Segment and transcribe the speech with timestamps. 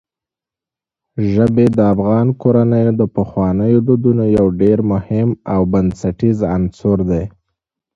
[1.33, 7.23] ژبې د افغان کورنیو د پخوانیو دودونو یو ډېر مهم او بنسټیز عنصر دی.